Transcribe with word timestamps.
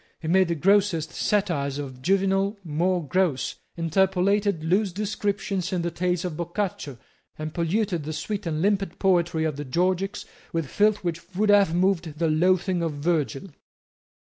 He 0.19 0.27
made 0.27 0.47
the 0.47 0.55
grossest 0.55 1.11
satires 1.11 1.77
of 1.77 2.01
Juvenal 2.01 2.57
more 2.63 3.07
gross, 3.07 3.57
interpolated 3.77 4.63
loose 4.63 4.91
descriptions 4.91 5.71
in 5.71 5.83
the 5.83 5.91
tales 5.91 6.25
of 6.25 6.35
Boccaccio, 6.35 6.97
and 7.37 7.53
polluted 7.53 8.03
the 8.05 8.11
sweet 8.11 8.47
and 8.47 8.63
limpid 8.63 8.97
poetry 8.97 9.43
of 9.43 9.57
the 9.57 9.63
Georgics 9.65 10.25
with 10.51 10.65
filth 10.67 11.03
which 11.03 11.35
would 11.35 11.49
have 11.49 11.75
moved 11.75 12.17
the 12.17 12.29
loathing 12.29 12.81
of 12.81 12.93
Virgil. 12.93 13.49